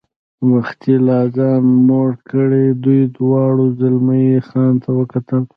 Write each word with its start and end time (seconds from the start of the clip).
وختي 0.51 0.93
لا 1.07 1.19
ځان 1.35 1.63
موړ 1.87 2.09
کړی، 2.29 2.65
دوی 2.83 3.01
دواړو 3.17 3.63
زلمی 3.79 4.27
خان 4.49 4.73
ته 4.83 4.89
وکتل. 4.99 5.43